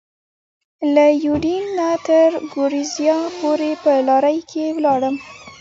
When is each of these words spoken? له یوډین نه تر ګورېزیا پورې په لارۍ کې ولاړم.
له 0.93 1.05
یوډین 1.25 1.65
نه 1.79 1.89
تر 2.07 2.29
ګورېزیا 2.53 3.17
پورې 3.39 3.71
په 3.83 3.91
لارۍ 4.07 4.39
کې 4.51 4.63
ولاړم. 4.75 5.15